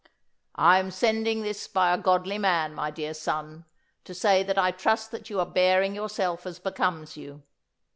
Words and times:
"I 0.55 0.79
am 0.79 0.89
sending 0.89 1.43
this 1.43 1.67
by 1.67 1.93
a 1.93 1.97
godly 1.99 2.39
man, 2.39 2.73
my 2.73 2.89
dear 2.89 3.13
son, 3.13 3.65
to 4.03 4.15
say 4.15 4.41
that 4.41 4.57
I 4.57 4.71
trust 4.71 5.11
that 5.11 5.29
you 5.29 5.39
are 5.39 5.45
bearing 5.45 5.93
yourself 5.93 6.47
as 6.47 6.57
becomes 6.57 7.17
you. 7.17 7.43